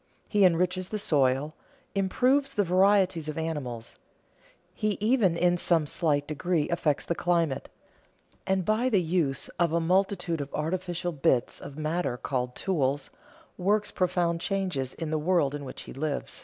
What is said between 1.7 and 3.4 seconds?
improves the varieties of